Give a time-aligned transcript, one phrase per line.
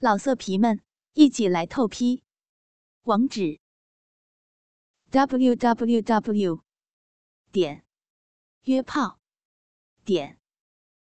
[0.00, 0.80] 老色皮们，
[1.14, 2.22] 一起来透批！
[3.02, 3.58] 网址
[5.10, 6.62] ：w w w
[7.50, 7.84] 点
[8.62, 9.18] 约炮
[10.04, 10.38] 点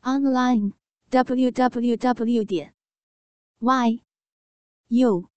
[0.00, 0.72] online
[1.10, 2.74] w w w 点
[3.60, 4.02] y
[4.88, 5.30] u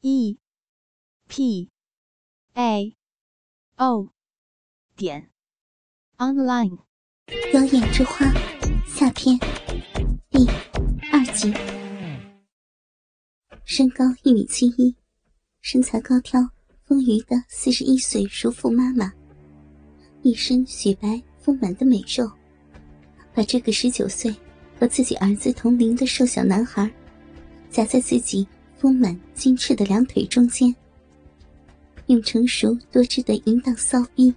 [0.00, 0.38] e
[1.28, 1.70] p
[2.54, 2.96] a
[3.76, 4.08] o
[4.96, 5.30] 点
[6.16, 6.78] online。
[7.52, 8.32] 妖艳之花，
[8.86, 9.38] 下篇
[10.30, 10.48] 第
[11.12, 11.71] 二集。
[13.64, 14.94] 身高一米七一，
[15.60, 16.40] 身材高挑、
[16.84, 19.12] 丰腴的四十一岁熟妇妈妈，
[20.22, 22.30] 一身雪白丰满的美肉，
[23.32, 24.34] 把这个十九岁
[24.78, 26.90] 和自己儿子同龄的瘦小男孩
[27.70, 30.74] 夹在自己丰满精致的两腿中间，
[32.06, 34.34] 用成熟多汁的淫荡骚逼，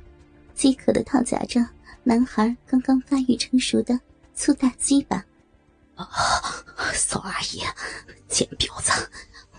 [0.54, 1.68] 饥渴的套夹着
[2.04, 4.00] 男孩刚刚发育成熟的
[4.36, 5.26] 粗大鸡巴。
[5.96, 6.06] 啊，
[6.94, 7.62] 骚阿姨，
[8.28, 8.65] 贱婊子，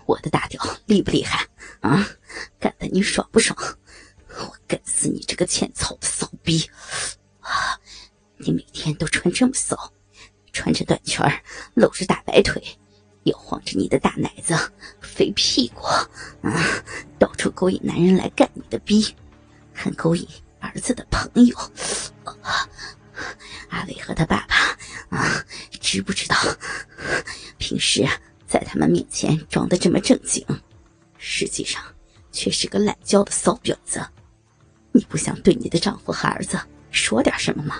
[0.07, 1.45] 我的大屌厉不厉害
[1.81, 2.07] 啊？
[2.59, 3.57] 干得你爽不爽？
[4.39, 6.67] 我干死你这个欠操的骚逼！
[7.41, 7.77] 啊，
[8.37, 9.93] 你每天都穿这么骚，
[10.53, 11.23] 穿着短裙
[11.75, 12.63] 露着大白腿，
[13.23, 14.55] 又晃着你的大奶子、
[15.01, 16.83] 肥屁股，啊，
[17.19, 19.13] 到处勾引男人来干你的逼，
[19.73, 20.25] 还勾引
[20.59, 21.57] 儿子的朋友。
[22.41, 22.69] 啊，
[23.69, 25.43] 阿伟和他爸爸啊。
[25.79, 26.35] 知不知道？
[27.57, 28.05] 平时
[28.47, 30.43] 在他们面前装的这么正经，
[31.17, 31.83] 实际上
[32.31, 34.03] 却是个懒娇的骚婊子。
[34.93, 36.57] 你不想对你的丈夫和儿子
[36.89, 37.75] 说点什么吗？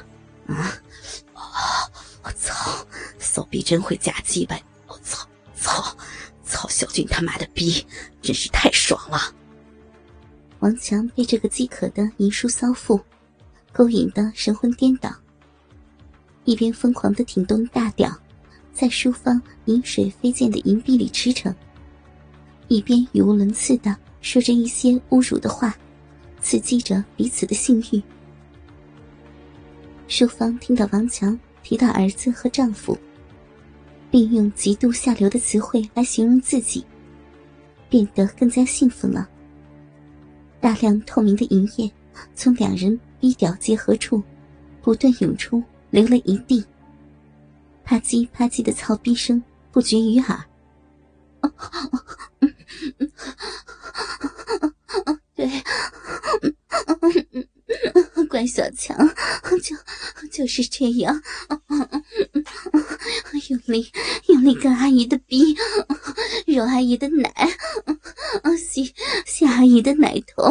[0.46, 1.90] 啊！
[2.24, 2.86] 我操！
[3.18, 4.60] 骚逼真会夹鸡巴！
[4.88, 5.28] 我操！
[5.56, 5.98] 操！
[6.44, 6.68] 操！
[6.68, 7.86] 小俊他妈的逼，
[8.22, 9.34] 真是太爽了！
[10.60, 13.00] 王强被这个饥渴的淫书骚妇
[13.72, 15.14] 勾引的神魂颠倒。
[16.46, 18.12] 一边疯狂的挺动大屌，
[18.80, 21.52] 在淑芳饮水飞溅的银币里驰骋，
[22.68, 25.76] 一边语无伦次的说着一些侮辱的话，
[26.42, 28.00] 刺激着彼此的性欲。
[30.08, 32.96] 淑芳听到王强提到儿子和丈夫，
[34.12, 36.86] 并用极度下流的词汇来形容自己，
[37.90, 39.28] 变得更加兴奋了。
[40.62, 41.92] 大量透明的银液
[42.36, 44.22] 从两人逼屌结合处
[44.84, 45.64] 不断涌出。
[45.90, 46.64] 流了一地，
[47.88, 50.44] 啪叽啪叽的操逼声不绝于耳。
[55.34, 55.50] 对，
[58.28, 58.98] 关小强，
[59.64, 59.74] 就
[60.30, 61.22] 就是这样，
[63.48, 63.90] 用力
[64.28, 65.56] 用力干阿姨的逼，
[66.46, 67.32] 揉阿姨的奶，
[68.58, 68.94] 吸
[69.26, 70.44] 吸阿姨的奶头。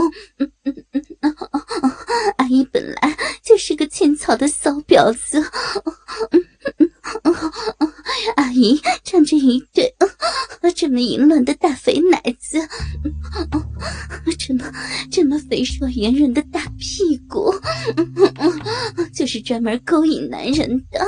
[2.38, 5.44] 阿姨本来就是个欠操的骚婊子，
[8.36, 9.94] 阿姨长着一对
[10.74, 12.58] 这么淫乱的大肥奶子，
[14.38, 14.64] 这么
[15.10, 17.54] 这么肥硕圆润的大屁股，
[19.14, 21.06] 就是专门勾引男人的。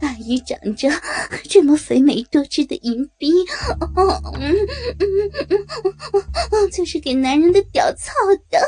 [0.00, 0.88] 阿姨长着
[1.48, 3.30] 这么肥美多汁的银逼，
[6.72, 8.12] 就是给男人的屌操
[8.50, 8.58] 的。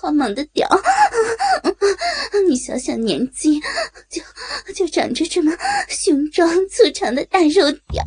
[0.00, 0.68] 好猛的屌！
[2.48, 3.60] 你小小年纪
[4.10, 4.20] 就
[4.74, 5.52] 就长着这么
[5.88, 8.04] 雄壮粗长的大肉屌，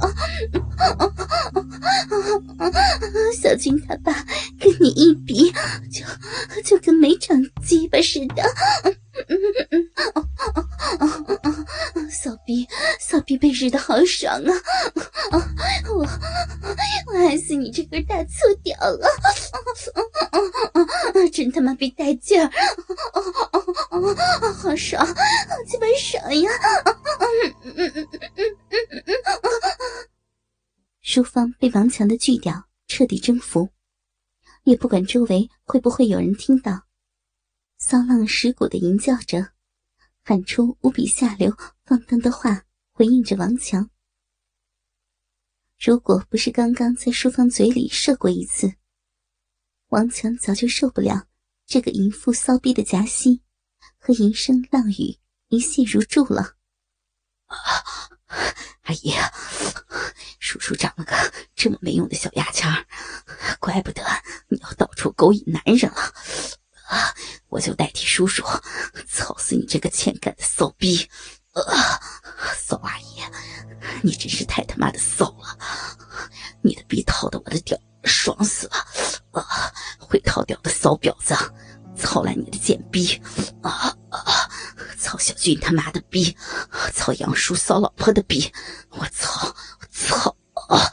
[3.42, 4.14] 小军他爸
[4.60, 5.52] 跟你一比，
[5.92, 6.04] 就
[6.64, 8.44] 就跟没长鸡巴似的。
[12.26, 12.68] 骚逼，
[13.00, 14.52] 骚逼被日的好爽啊！
[15.94, 16.00] 我
[17.06, 19.08] 我爱死你这根大粗屌了！
[21.32, 22.52] 真他妈逼带劲儿！
[24.56, 25.14] 好爽，好
[25.68, 26.50] 鸡巴爽呀！
[31.02, 33.70] 淑芳被王强的巨屌彻底征服，
[34.64, 36.86] 也不管周围会不会有人听到，
[37.78, 39.55] 骚浪石骨的吟叫着。
[40.28, 41.56] 喊出无比下流、
[41.86, 42.64] 放荡的话，
[42.94, 43.92] 回应着王强。
[45.80, 48.74] 如果不是刚刚在淑芳嘴里射过一次，
[49.90, 51.28] 王强早就受不了
[51.68, 53.40] 这个淫妇骚逼的夹心
[54.00, 55.20] 和淫声浪语，
[55.50, 56.56] 一泻如注了。
[58.82, 59.14] 阿姨，
[60.40, 61.16] 叔叔长了个
[61.54, 62.68] 这么没用的小牙签
[63.60, 64.02] 怪不得
[64.48, 66.02] 你要到处勾引男人了。
[66.88, 67.14] 啊！
[67.48, 68.44] 我就代替叔叔
[69.46, 71.08] 死你这个欠干的骚逼！
[71.54, 72.02] 啊，
[72.58, 73.22] 骚阿姨，
[74.02, 75.56] 你真是太他妈的骚了！
[76.64, 78.74] 你的逼套的我的屌爽死了！
[79.34, 81.36] 啊，会套屌的骚婊子，
[81.96, 83.22] 操烂你的贱逼！
[83.62, 84.50] 啊啊！
[84.98, 86.36] 操操小俊他妈的逼！
[86.94, 88.52] 操杨叔骚老婆的逼！
[88.90, 89.56] 我操！
[89.80, 90.36] 我操！
[90.68, 90.92] 啊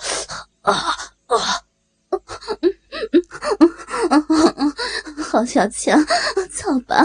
[0.60, 0.75] 啊
[1.26, 1.64] 啊！
[5.28, 5.98] 好小强，
[6.52, 7.02] 操吧，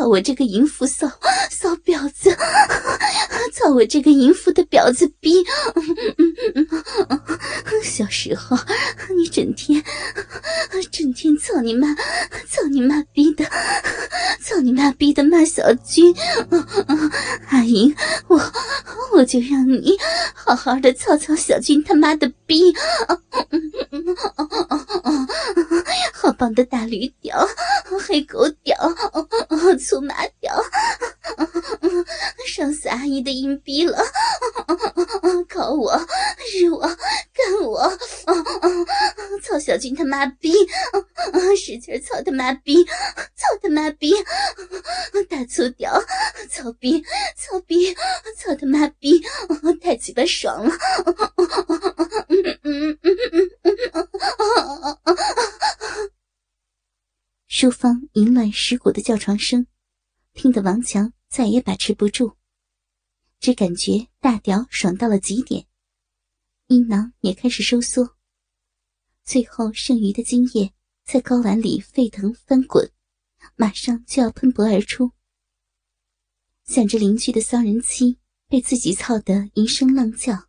[0.00, 1.06] 操，我这个淫妇骚
[1.50, 2.34] 骚婊子，
[3.52, 5.44] 操我这个淫妇的婊子逼！
[7.84, 8.56] 小时候
[9.14, 9.84] 你整天
[10.90, 11.94] 整天操你妈，
[12.48, 13.44] 操你妈逼的，
[14.42, 16.14] 操你妈逼的骂小军，
[17.50, 17.94] 阿英，
[18.28, 18.40] 我
[19.12, 19.98] 我就让你
[20.32, 22.74] 好好的操操小军他妈的逼！
[26.22, 27.48] 好棒的大驴屌，
[28.06, 28.76] 黑狗屌，
[29.78, 30.54] 粗麻屌，
[32.46, 34.04] 上死阿姨的阴逼了！
[35.48, 35.98] 搞我，
[36.52, 37.90] 日我，干我！
[39.42, 40.52] 操小军他妈逼，
[41.56, 44.12] 使劲操他妈逼，操他妈逼！
[45.30, 45.90] 大粗屌，
[46.50, 47.02] 操逼，
[47.34, 47.94] 操逼，
[48.36, 49.24] 操他妈逼！
[49.80, 50.74] 太鸡巴爽了！
[57.52, 59.66] 书房淫乱蚀骨的叫床声，
[60.34, 62.36] 听得王强再也把持不住，
[63.40, 65.66] 只感觉大屌爽到了极点，
[66.68, 68.16] 阴囊也开始收缩，
[69.24, 70.72] 最后剩余的精液
[71.04, 72.88] 在睾丸里沸腾翻滚，
[73.56, 75.10] 马上就要喷薄而出。
[76.66, 80.46] 想着邻居的骚人妻被自己操得一声浪叫，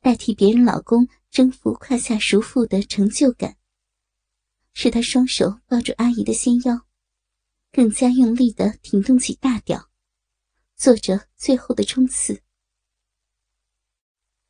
[0.00, 3.58] 代替别人老公征服胯下熟妇的成就感。
[4.74, 6.86] 是他双手抱住阿姨的纤腰，
[7.70, 9.90] 更加用力的挺动起大屌，
[10.76, 12.42] 做着最后的冲刺。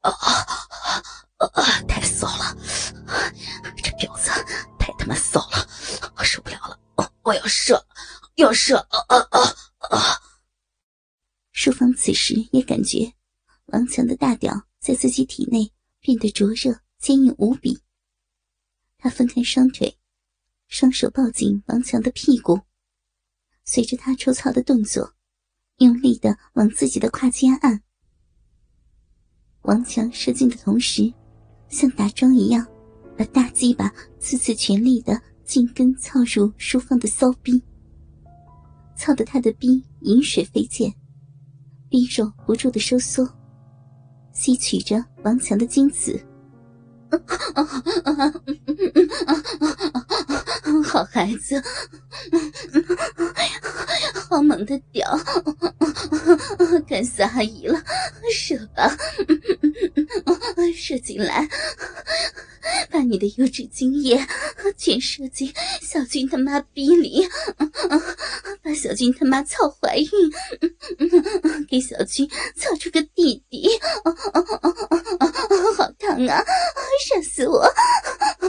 [0.01, 1.83] 啊啊！
[1.89, 2.57] 太骚了，
[3.77, 4.31] 这婊子
[4.79, 5.69] 太他妈骚了，
[6.17, 6.81] 我受不了了！
[6.97, 7.85] 我我要射，
[8.37, 8.77] 要射！
[8.79, 9.41] 啊啊啊
[9.91, 10.23] 啊！
[11.53, 13.13] 淑芳此时也感觉
[13.67, 17.83] 王强的大屌在自己体内变得灼热、坚硬无比。
[18.99, 19.99] 他分开双腿。
[20.73, 22.59] 双手抱紧王强的屁股，
[23.63, 25.13] 随着他抽操的动作，
[25.81, 27.83] 用力的往自己的胯间按。
[29.65, 31.13] 王强射精的同时，
[31.69, 32.67] 像打桩一样，
[33.19, 37.63] 把大鸡巴次次全力的进根操入舒放的骚逼，
[38.97, 40.91] 操得他的逼饮水飞溅，
[41.91, 43.29] 逼肉不住的收缩，
[44.33, 46.19] 吸取着王强的精子。
[50.93, 51.59] 好孩子，
[54.29, 55.09] 好猛的屌，
[56.87, 57.83] 干死阿姨了，
[58.31, 58.94] 射吧，
[60.77, 61.49] 射进来，
[62.91, 64.23] 把你的优质精液
[64.77, 65.50] 全射进
[65.81, 67.27] 小军他妈逼里，
[68.62, 70.09] 把小军他妈操怀孕，
[71.69, 73.69] 给小军操出个弟弟，
[75.76, 76.44] 好烫啊！
[77.05, 77.67] 射死我！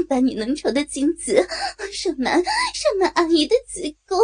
[0.07, 1.45] 把你浓稠的精子
[1.92, 4.19] 射满，射满阿姨的子宫。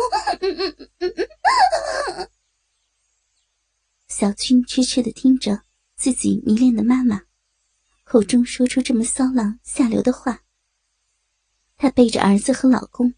[4.07, 5.61] 小军痴痴的听着
[5.95, 7.23] 自己迷恋的妈妈
[8.03, 10.43] 口中说出这么骚浪下流的话，
[11.77, 13.15] 他背着儿子和老公，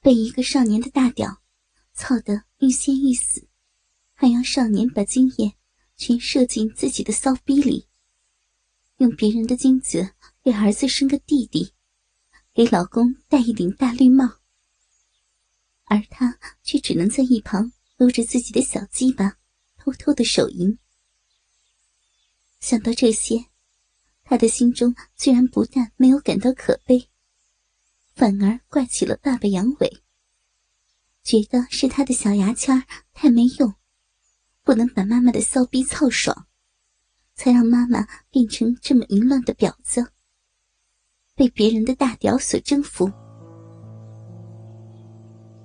[0.00, 1.42] 被一个少年的大屌
[1.96, 3.48] 操得欲仙欲死，
[4.14, 5.56] 还要少年把精液
[5.96, 7.88] 全射进自己的骚逼里，
[8.98, 10.12] 用别人的精子。
[10.44, 11.72] 给儿子生个弟弟，
[12.54, 14.36] 给老公戴一顶大绿帽，
[15.86, 19.38] 而他却只能在一旁搂着自己的小鸡巴，
[19.76, 20.78] 偷偷的手淫。
[22.60, 23.46] 想到这些，
[24.22, 27.10] 他的心中居然不但没有感到可悲，
[28.14, 30.04] 反而怪起了爸爸杨伟，
[31.26, 32.80] 觉得是他的小牙签
[33.12, 33.74] 太没用，
[34.62, 36.46] 不能把妈妈的骚逼操爽，
[37.34, 40.06] 才让妈妈变成这么淫乱的婊子。
[41.34, 43.10] 被别人的大屌所征服，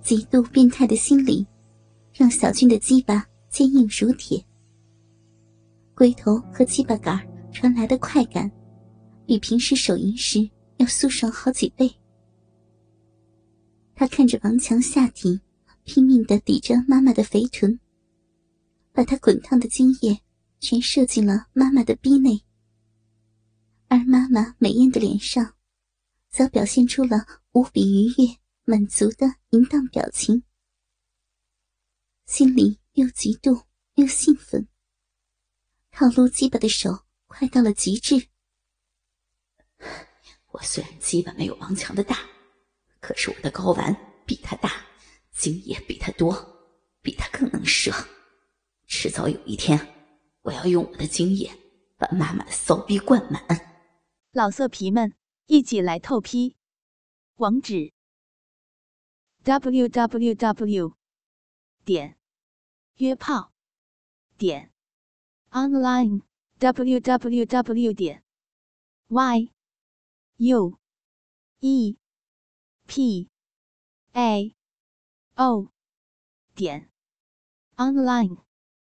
[0.01, 1.45] 极度变态的心理，
[2.11, 4.43] 让小军的鸡巴坚硬如铁。
[5.93, 8.51] 龟头和鸡巴杆传来的快感，
[9.27, 11.93] 比平时手淫时要速爽好几倍。
[13.93, 15.39] 他看着王强下体
[15.93, 17.77] 拼命的抵着妈妈的肥臀，
[18.93, 20.21] 把她滚烫的精液
[20.61, 22.45] 全射进了妈妈的逼内，
[23.89, 25.53] 而妈妈美艳的脸上。
[26.29, 27.17] 则表现出了
[27.51, 30.43] 无比愉悦、满足的淫荡表情，
[32.25, 34.65] 心里又嫉妒又兴奋。
[35.91, 38.29] 套路鸡巴的手快到了极致。
[40.51, 42.17] 我虽然鸡巴没有王强的大，
[43.01, 43.93] 可是我的睾丸
[44.25, 44.80] 比他大，
[45.41, 46.35] 经验比他多，
[47.01, 47.91] 比他更能射。
[48.85, 49.87] 迟早有一天，
[50.43, 51.57] 我要用我的经验
[51.97, 53.43] 把妈妈的骚逼灌满。
[54.33, 55.15] 老色皮们，
[55.47, 56.55] 一起来透批！
[57.37, 57.91] 网址
[59.43, 60.95] ：w w w
[61.83, 62.19] 点
[62.97, 63.51] 约炮
[64.37, 64.71] 点
[65.49, 66.21] online
[66.59, 68.23] w w w 点
[69.07, 69.51] y
[70.37, 70.77] u
[71.61, 71.97] e
[72.85, 73.27] p
[74.13, 74.55] a
[75.37, 75.69] o
[76.55, 76.89] 点
[77.77, 78.50] online。